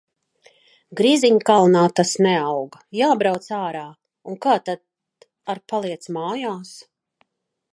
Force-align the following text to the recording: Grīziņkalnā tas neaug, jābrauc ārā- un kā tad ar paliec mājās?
Grīziņkalnā 0.99 1.83
tas 1.99 2.13
neaug, 2.27 2.77
jābrauc 2.99 3.45
ārā- 3.59 3.83
un 4.31 4.39
kā 4.47 4.57
tad 4.71 4.83
ar 5.55 5.63
paliec 5.75 6.09
mājās? 6.17 6.73